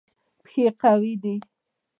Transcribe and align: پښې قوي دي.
پښې 0.43 0.65
قوي 0.81 1.13
دي. 1.23 1.35